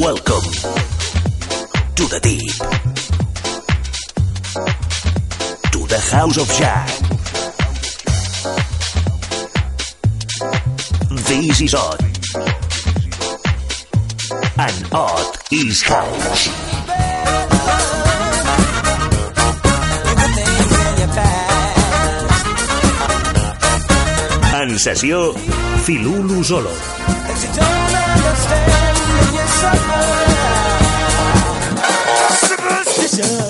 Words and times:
Welcome 0.00 0.52
to 1.94 2.04
the 2.04 2.20
deep. 2.22 2.52
To 5.72 5.86
the 5.88 5.98
house 6.10 6.36
of 6.36 6.48
Jack. 6.58 6.88
This 11.28 11.60
is 11.62 11.74
odd. 11.74 12.02
And 14.58 14.88
odd 14.92 15.38
is 15.50 15.82
house. 15.82 16.48
En 24.60 24.78
sessió, 24.78 25.32
Filulu 25.84 26.44
Zolo. 26.44 27.85
Superstition 32.30 33.45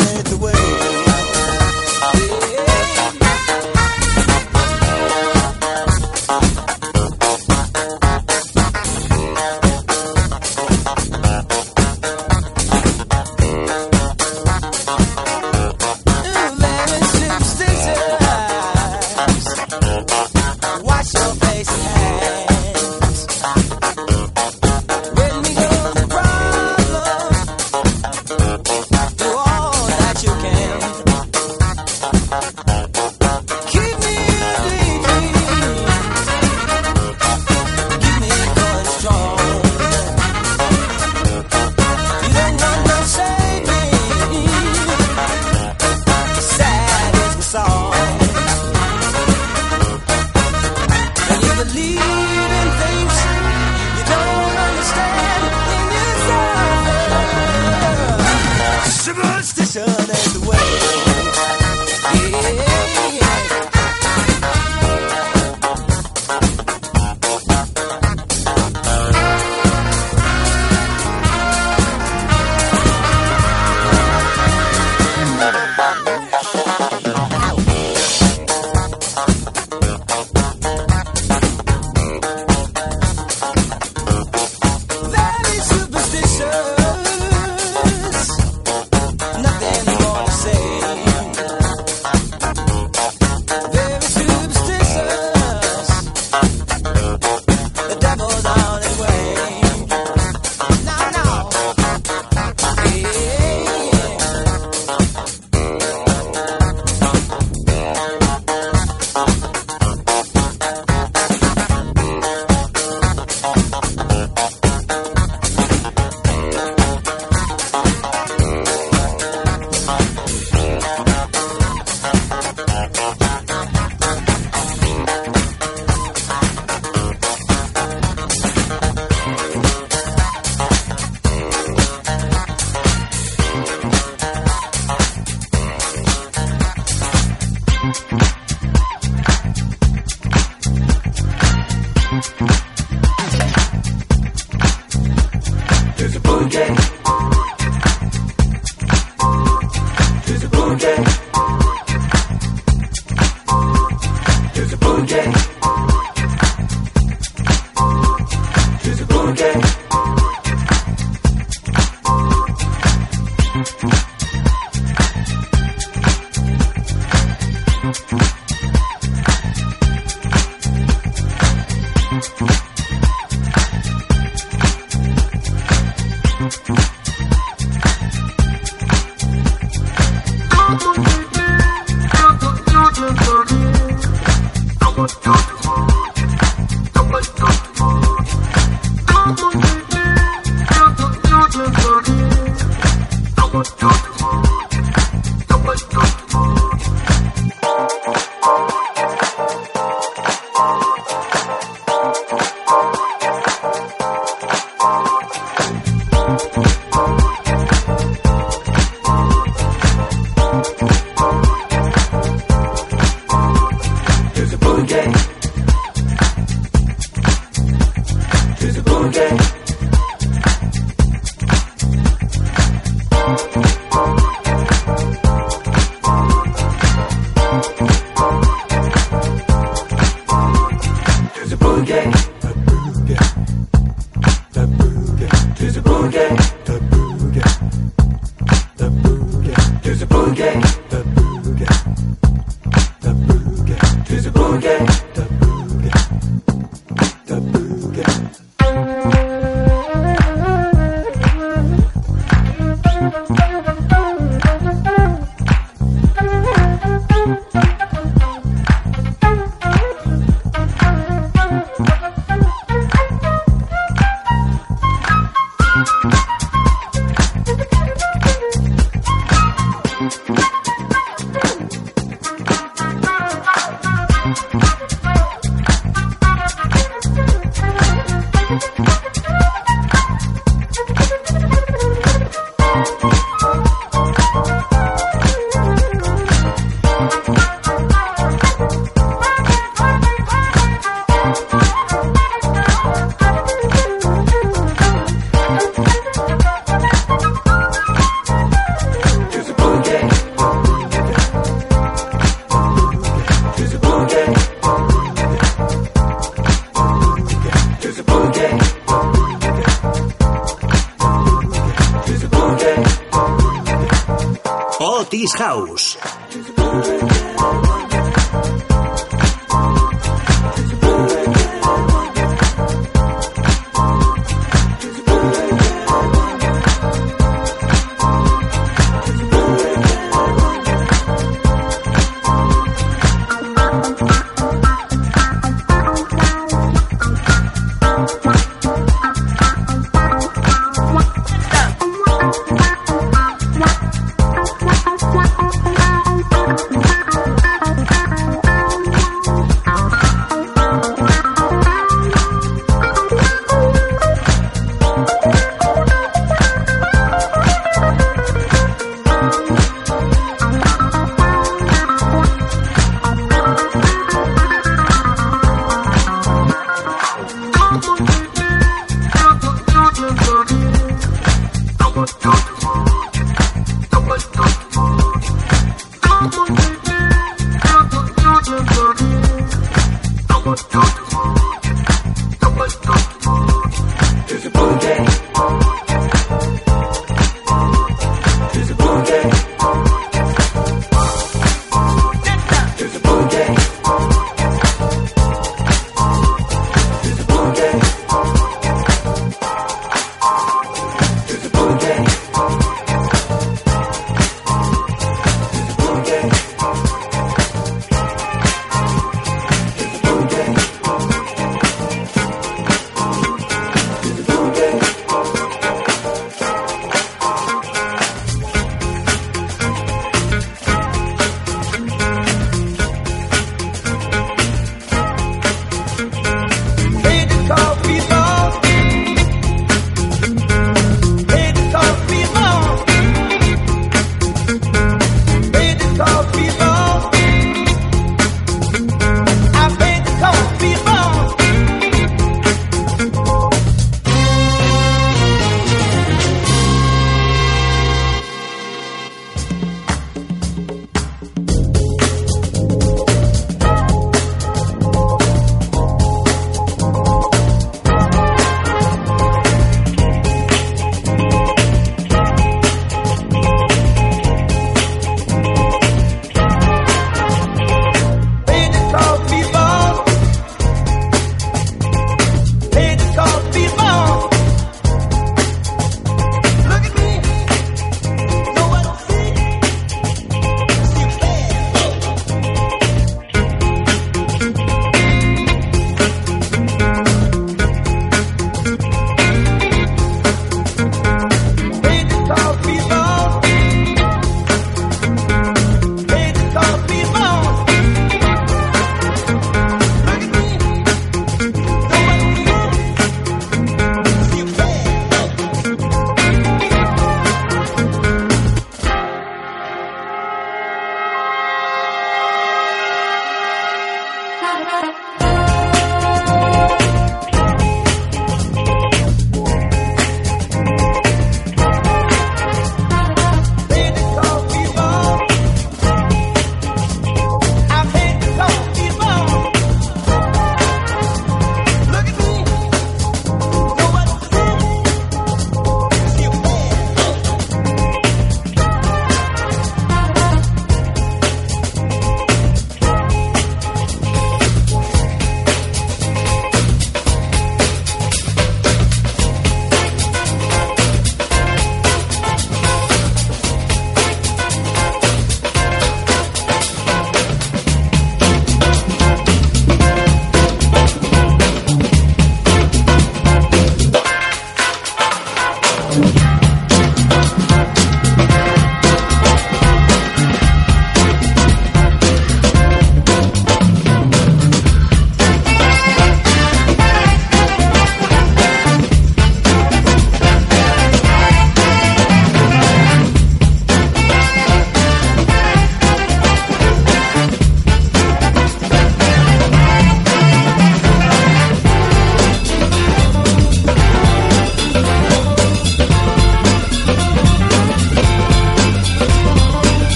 Otis 314.79 315.33
House. 315.39 315.97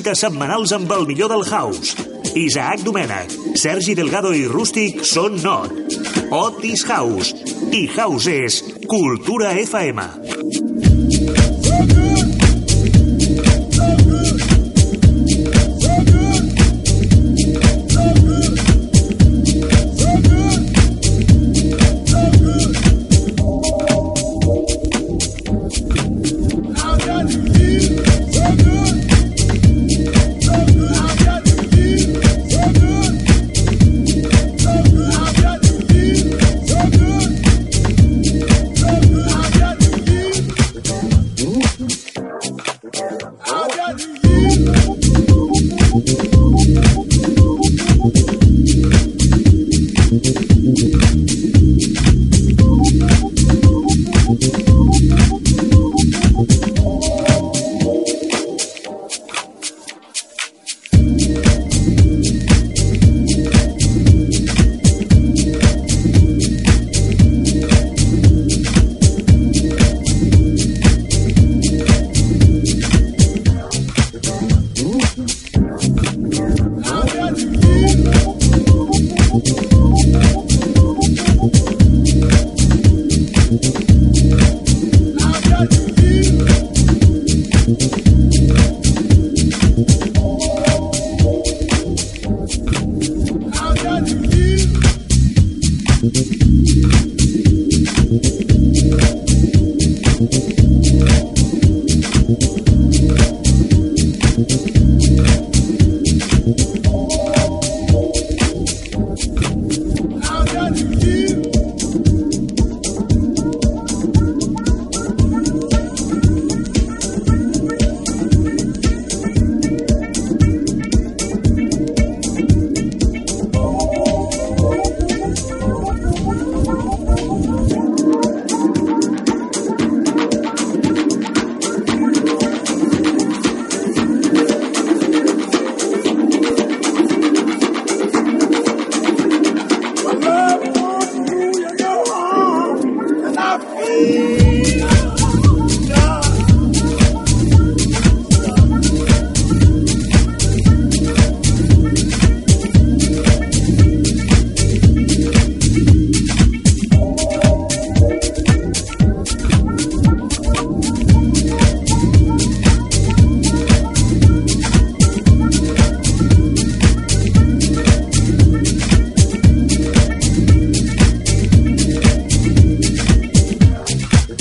Cites 0.00 0.22
setmanals 0.24 0.72
amb 0.72 0.92
el 0.96 1.02
millor 1.08 1.28
del 1.28 1.42
house. 1.44 1.92
Isaac 2.38 2.80
Domènech, 2.86 3.34
Sergi 3.60 3.92
Delgado 3.98 4.30
i 4.32 4.46
Rústic 4.48 5.02
són 5.04 5.36
Not. 5.44 5.76
Ot 6.32 6.64
is 6.64 6.86
House. 6.88 7.36
I 7.68 7.84
House 7.98 8.32
és 8.46 8.62
Cultura 8.88 9.52
FM. 9.60 10.19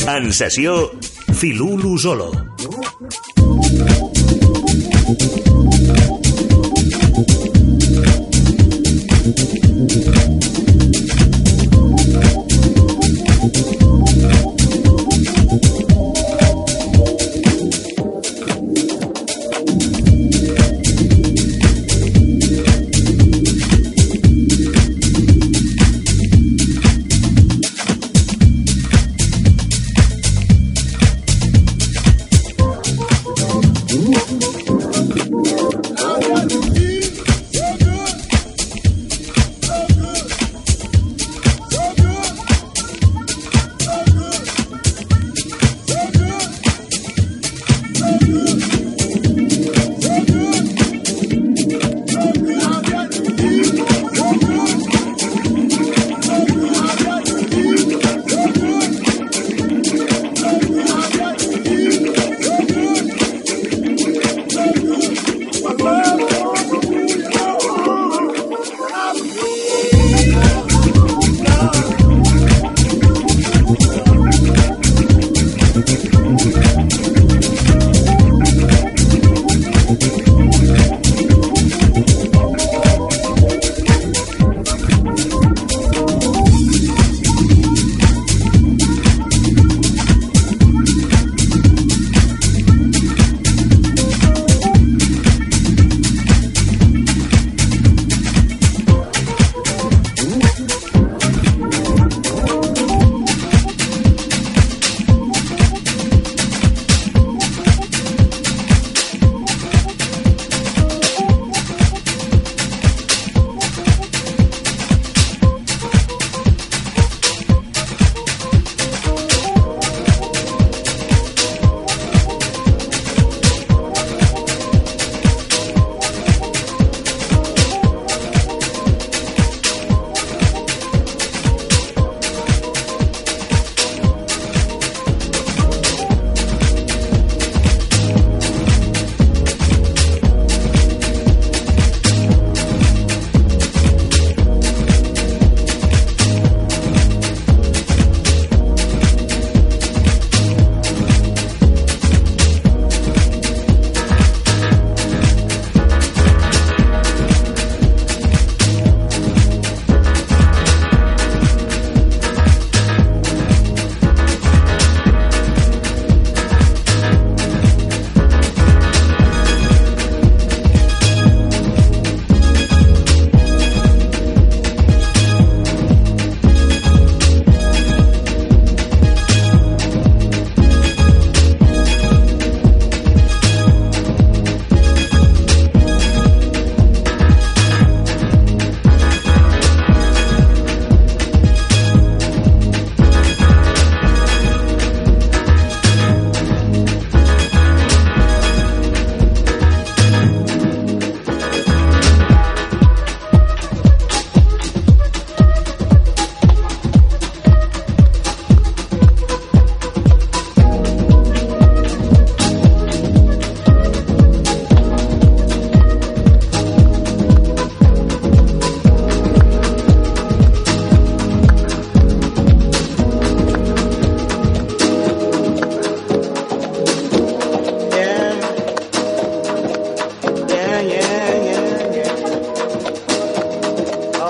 En 0.10 0.32
sessió, 0.34 0.90
Filulu 1.38 1.98
Solo. 2.00 2.49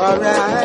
alright. 0.10 0.59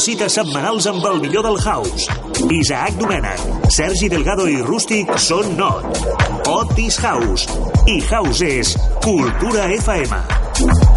dues 0.00 0.06
cites 0.08 0.32
setmanals 0.38 0.86
amb 0.88 1.04
el 1.04 1.18
millor 1.20 1.44
del 1.44 1.58
house. 1.60 2.06
Isaac 2.56 2.96
Domènech, 2.96 3.42
Sergi 3.76 4.08
Delgado 4.08 4.46
i 4.48 4.62
Rústic 4.64 5.12
són 5.20 5.56
not. 5.58 6.00
Otis 6.48 6.96
House. 7.04 7.44
I 7.84 8.00
House 8.08 8.40
és 8.60 8.76
Cultura 9.04 9.68
FM. 9.76 10.89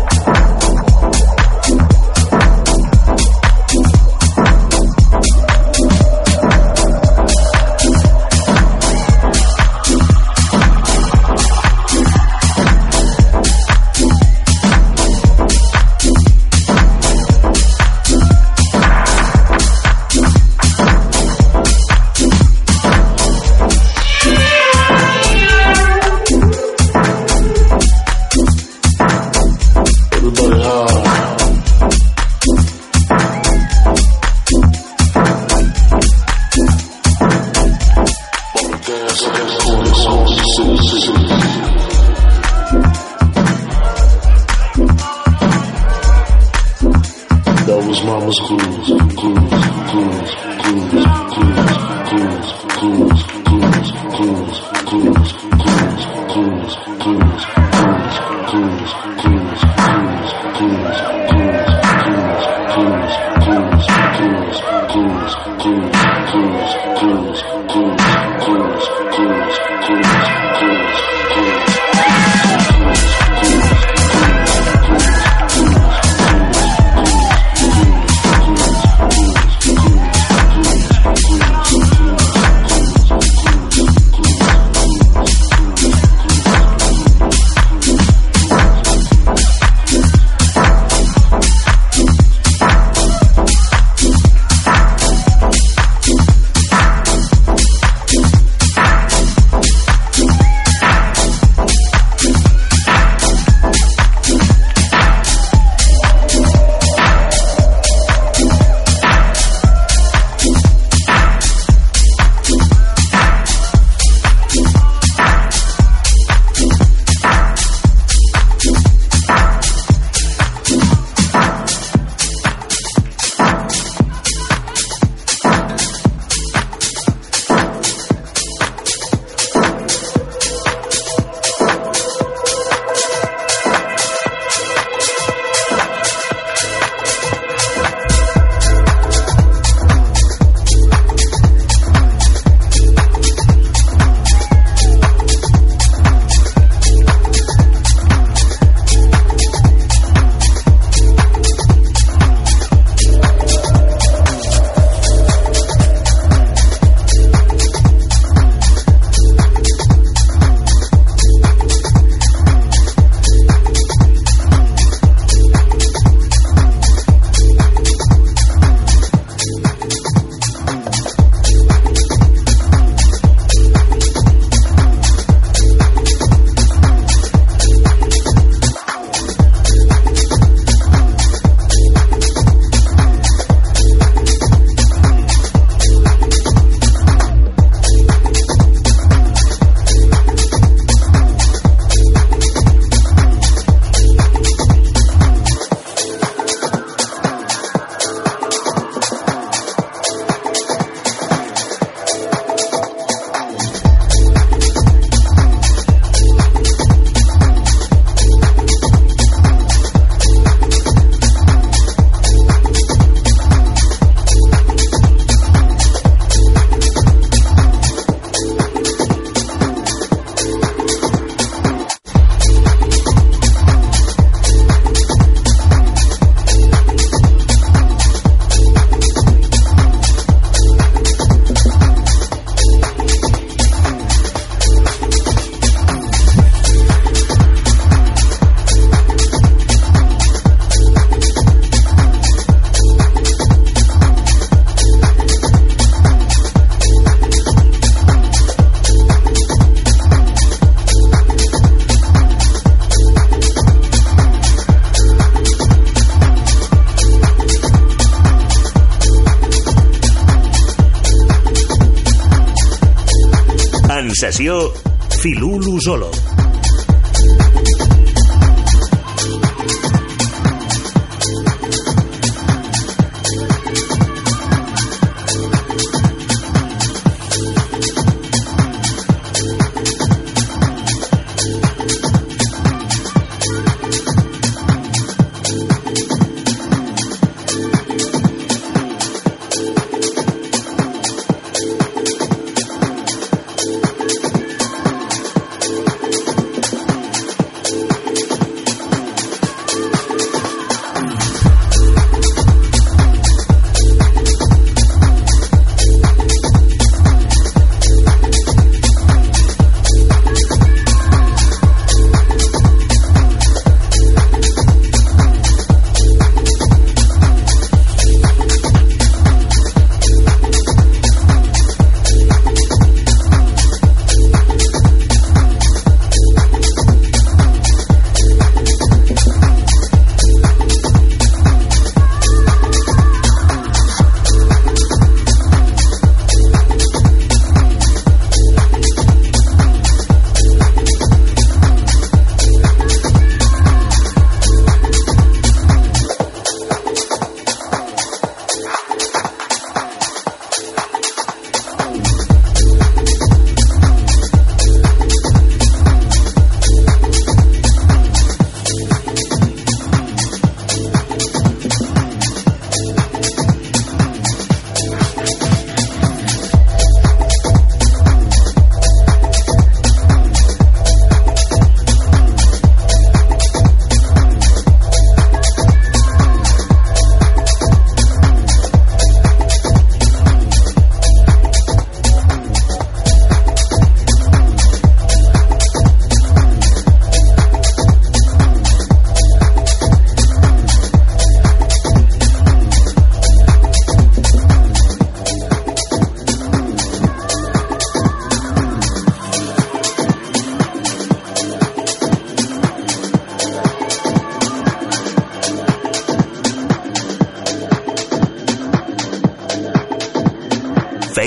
presentació 264.34 264.74
Filulu 265.22 265.80
Zolo. 265.80 266.33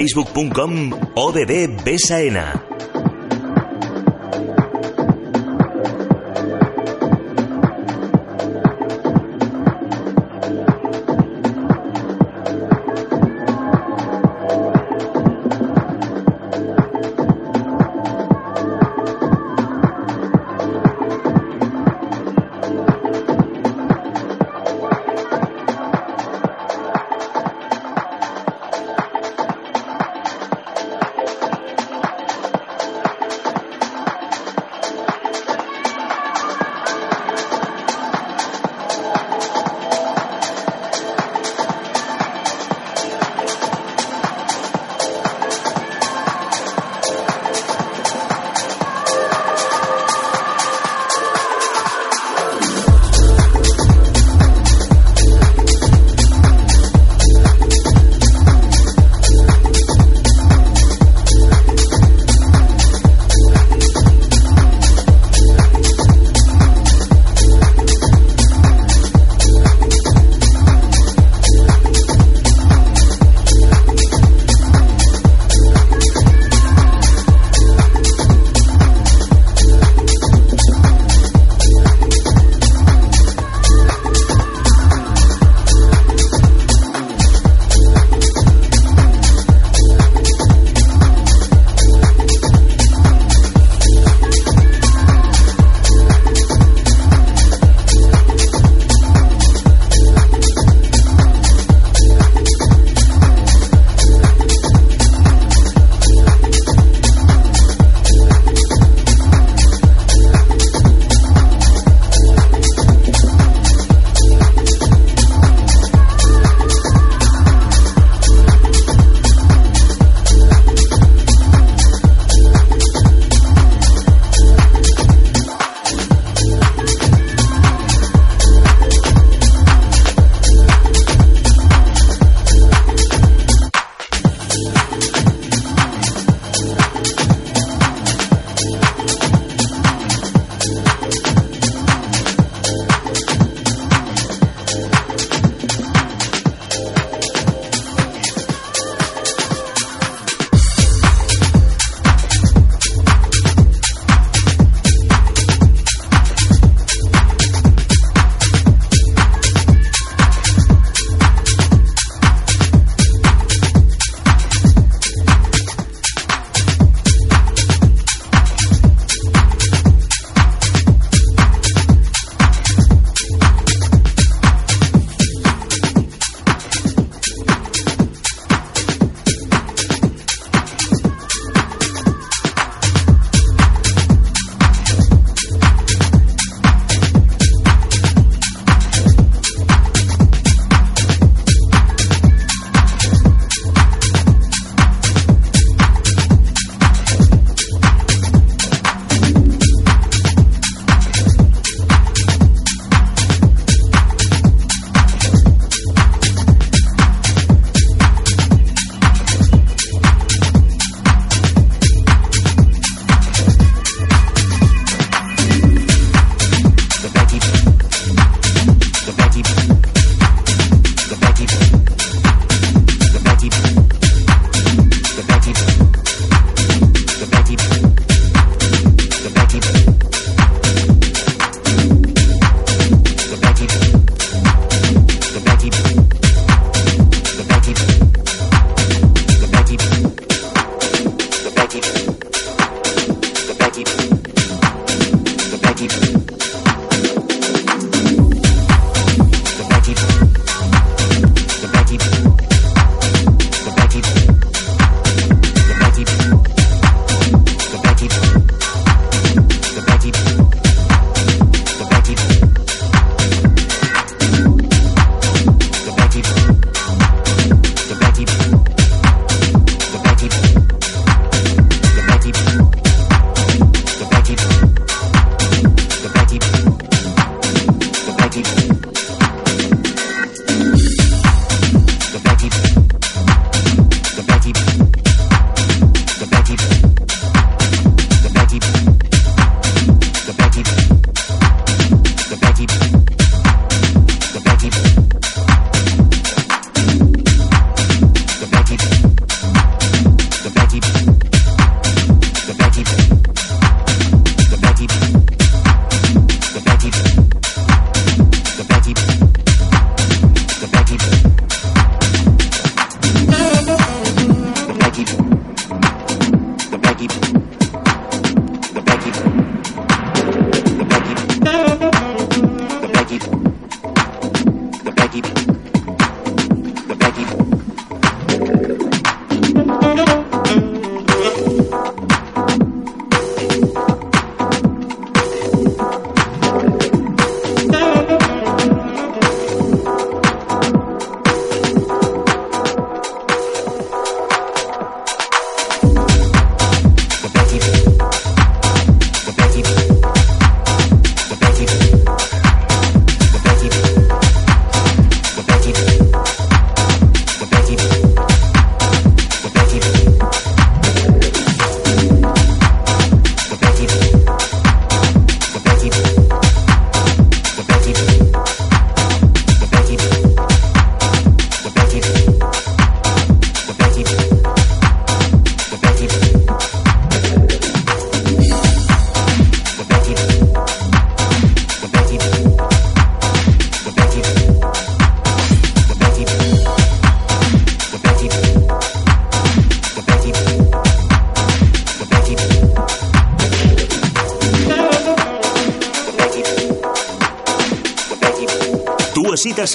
facebook.com 0.07 0.93
ODD 1.17 1.83
Besaena. 1.83 2.66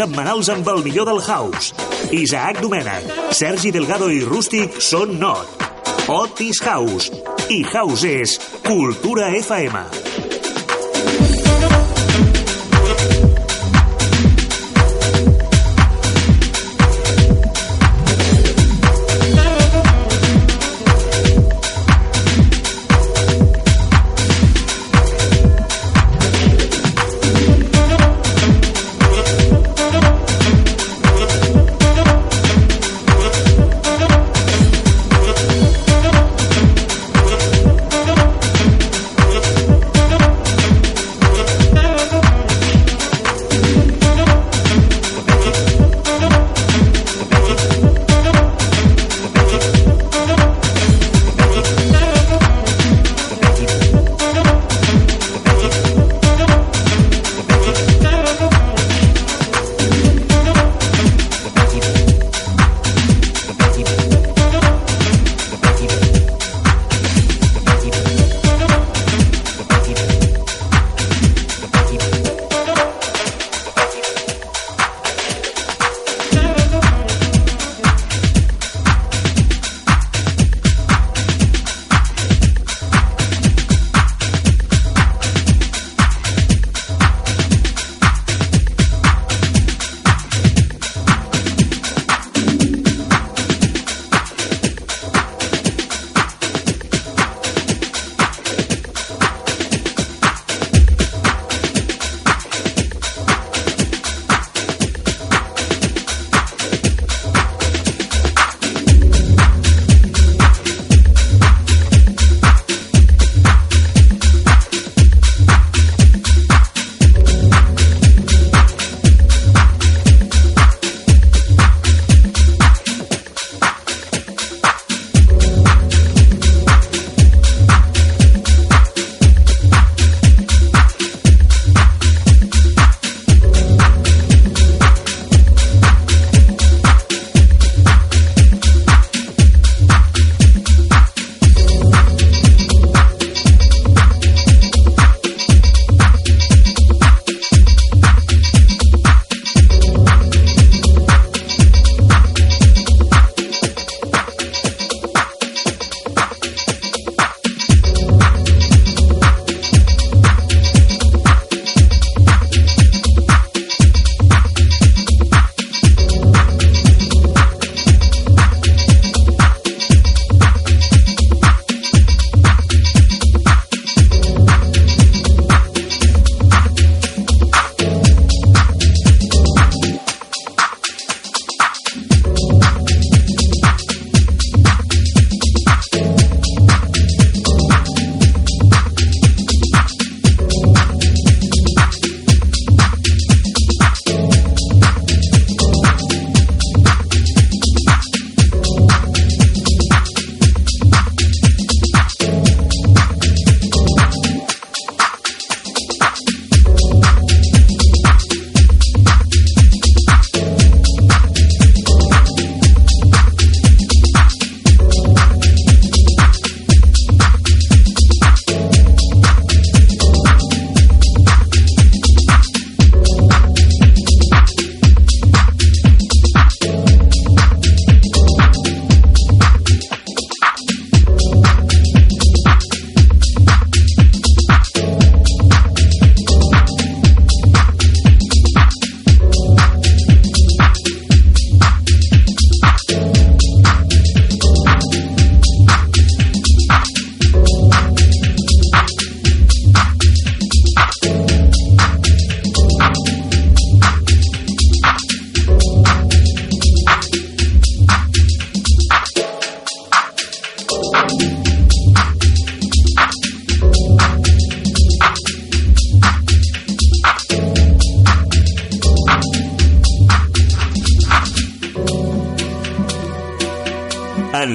Setmanals 0.01 0.49
amb 0.49 0.69
el 0.71 0.79
millor 0.85 1.05
del 1.09 1.19
house. 1.21 1.75
Isaac 2.15 2.61
Domènech, 2.63 3.09
Sergi 3.37 3.73
Delgado 3.75 4.09
i 4.09 4.23
Rústic 4.25 4.79
són 4.81 5.17
Not. 5.21 5.67
Otis 6.09 6.63
House. 6.65 7.11
I 7.53 7.61
House 7.75 8.15
és 8.23 8.39
Cultura 8.65 9.29
FM. 9.43 10.10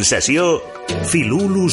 En 0.07 0.11
sessió, 0.11 0.61
Filulu 1.11 1.65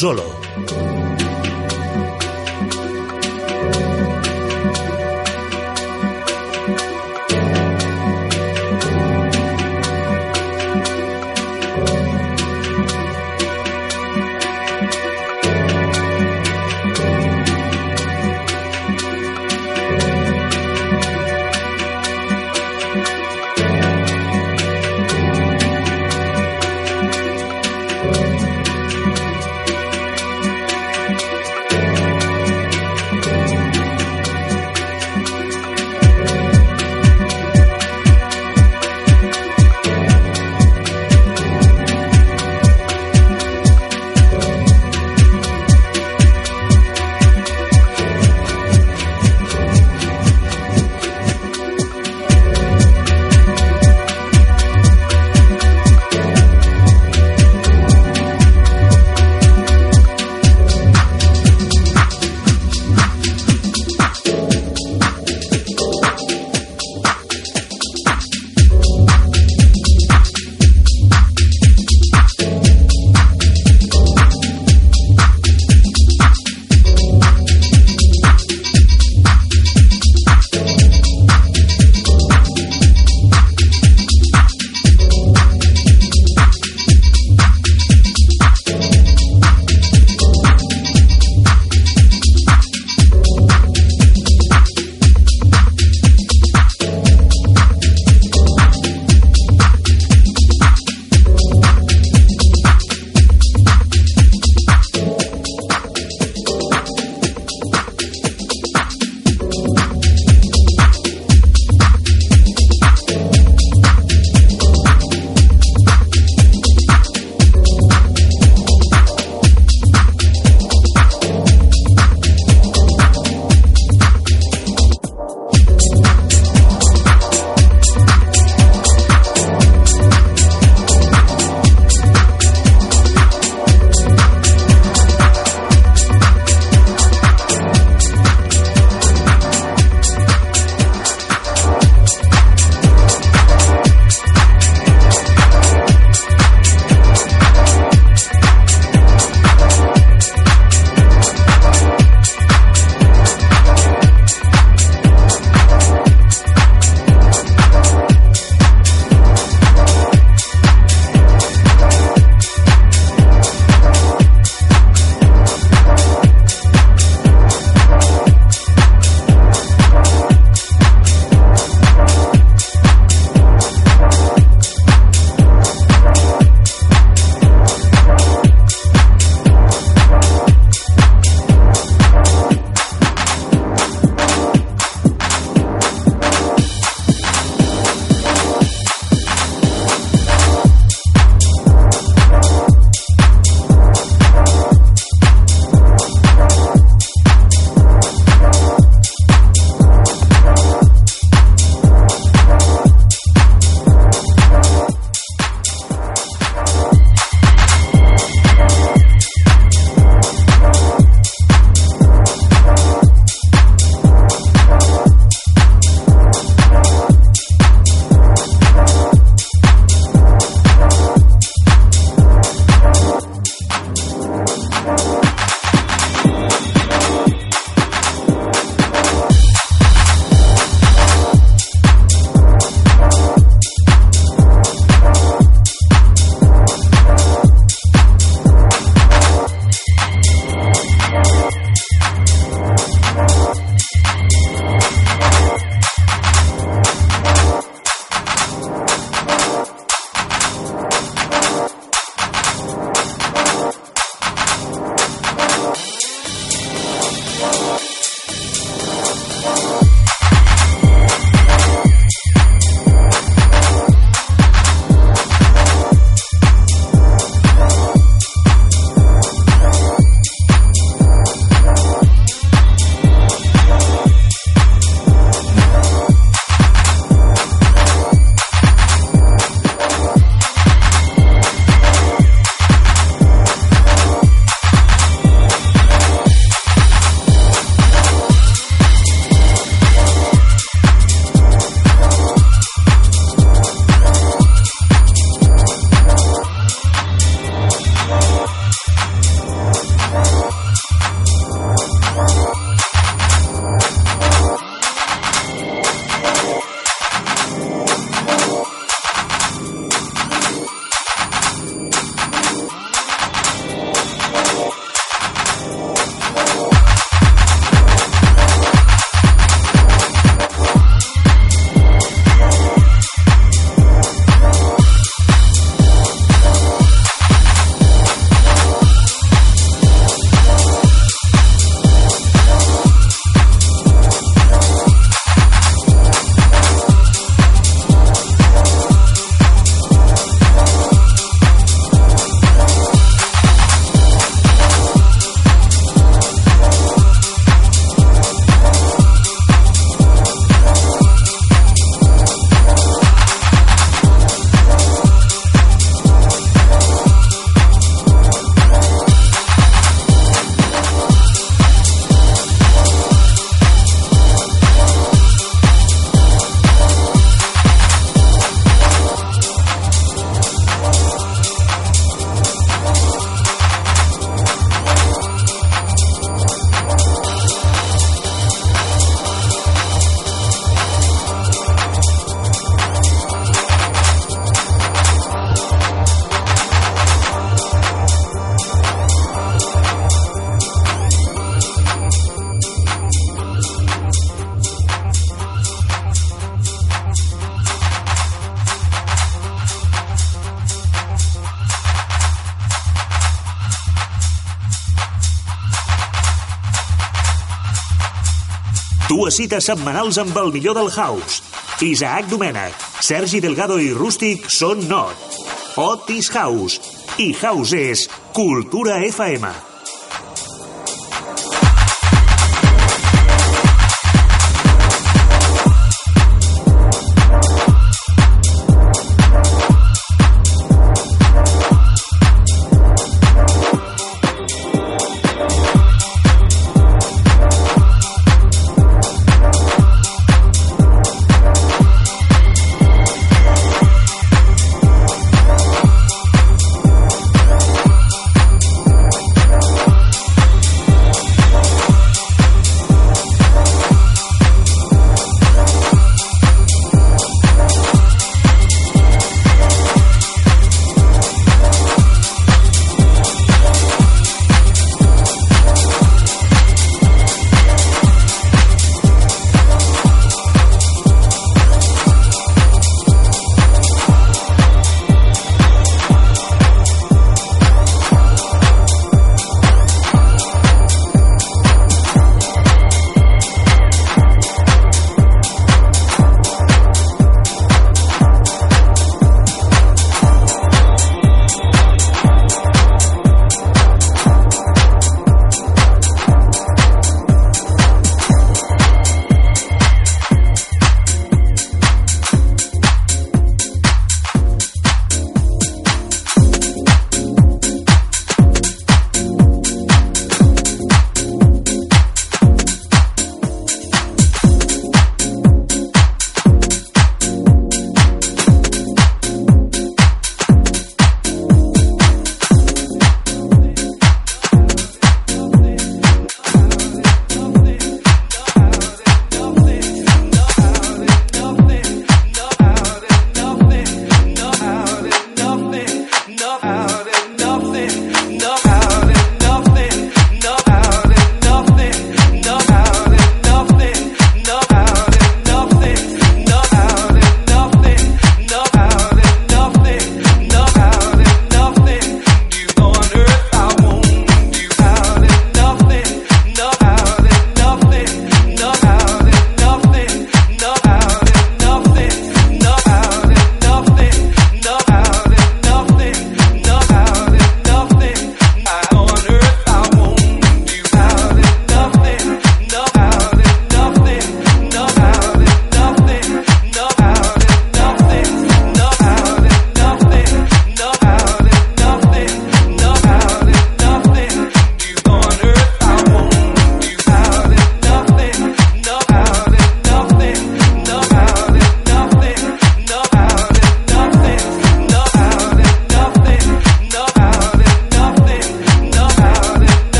Dues 409.34 409.48
cites 409.50 409.66
setmanals 409.66 410.20
amb 410.22 410.36
el 410.38 410.52
millor 410.54 410.76
del 410.78 410.92
house. 410.94 411.40
Isaac 411.82 412.28
Domènech, 412.30 412.86
Sergi 413.02 413.42
Delgado 413.42 413.80
i 413.82 413.90
Rústic 413.90 414.46
són 414.46 414.86
Not. 414.86 415.42
Otis 415.82 416.30
House. 416.38 416.78
I 417.18 417.32
House 417.42 417.74
és 417.74 418.08
Cultura 418.38 419.02
FM. 419.10 419.73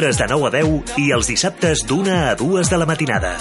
Divendres 0.00 0.16
de 0.16 0.26
9 0.28 0.46
a 0.46 0.50
10 0.50 0.96
i 0.96 1.10
els 1.12 1.28
dissabtes 1.28 1.84
d'una 1.84 2.30
a 2.30 2.36
2 2.38 2.72
de 2.72 2.78
la 2.80 2.88
matinada. 2.88 3.36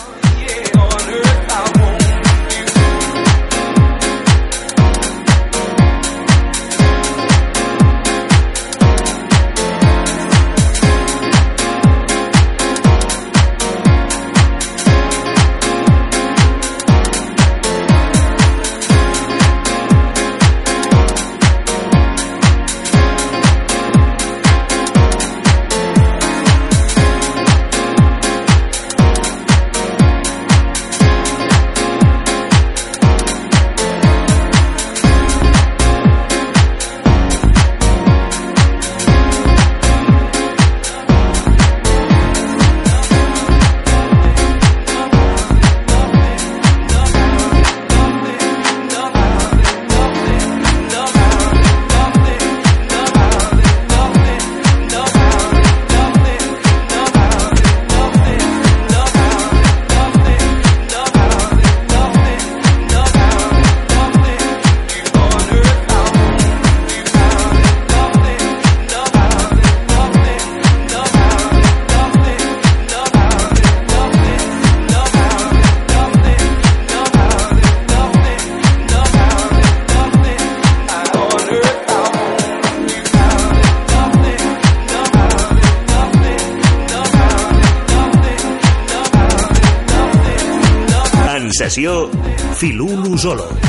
Filulu 92.60 93.16
Zolo. 93.16 93.69